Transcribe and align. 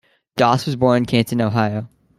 Doss 0.35 0.65
was 0.65 0.75
born 0.75 0.97
in 1.03 1.05
Canton, 1.05 1.41
Ohio. 1.41 1.87